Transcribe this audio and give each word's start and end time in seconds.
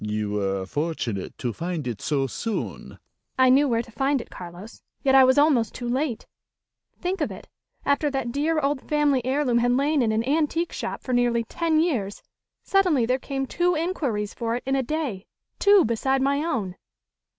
"You 0.03 0.31
were 0.31 0.65
fortunate 0.65 1.37
to 1.37 1.53
find 1.53 1.85
it 1.85 2.01
so 2.01 2.25
soon." 2.25 2.97
"I 3.37 3.49
knew 3.51 3.67
where 3.67 3.83
to 3.83 3.91
find 3.91 4.19
it, 4.19 4.31
Carlos; 4.31 4.81
yet 5.03 5.13
I 5.13 5.23
was 5.23 5.37
almost 5.37 5.75
too 5.75 5.87
late. 5.87 6.25
Think 6.99 7.21
of 7.21 7.29
it, 7.29 7.47
after 7.85 8.09
that 8.09 8.31
dear 8.31 8.57
old 8.59 8.81
family 8.81 9.23
heirloom 9.23 9.59
had 9.59 9.73
lain 9.73 10.01
in 10.01 10.11
an 10.11 10.23
antique 10.23 10.73
shop 10.73 11.03
for 11.03 11.13
nearly 11.13 11.43
ten 11.43 11.79
years 11.79 12.23
suddenly 12.63 13.05
there 13.05 13.19
came 13.19 13.45
two 13.45 13.75
inquiries 13.75 14.33
for 14.33 14.55
it 14.55 14.63
in 14.65 14.75
a 14.75 14.81
day, 14.81 15.27
two 15.59 15.85
beside 15.85 16.23
my 16.23 16.43
own. 16.43 16.77